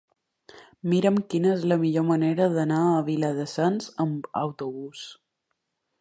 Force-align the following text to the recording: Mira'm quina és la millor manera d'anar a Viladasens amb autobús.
Mira'm 0.93 1.19
quina 1.33 1.51
és 1.57 1.67
la 1.73 1.77
millor 1.83 2.07
manera 2.09 2.49
d'anar 2.55 2.81
a 2.95 3.05
Viladasens 3.11 3.93
amb 4.07 4.29
autobús. 4.45 5.05